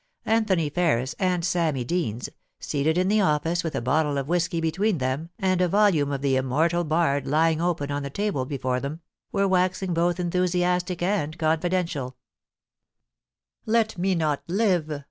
[0.25, 2.27] Anthony Ferris and Sammy Deans,
[2.59, 6.23] seated in the office with a bottle of whisky between them and a volume of
[6.23, 9.01] the immortal bard lying open on the table before them,
[9.31, 12.17] were waxing both en thusiastic and confidential
[12.91, 12.95] *
[13.67, 14.99] Let me not live THE WORSHIP OF SHA KESPEA RE.